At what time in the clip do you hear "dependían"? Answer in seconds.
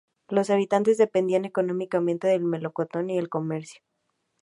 0.97-1.45